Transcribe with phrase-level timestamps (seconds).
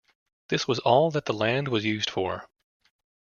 [0.49, 2.49] This was all that the land was used for.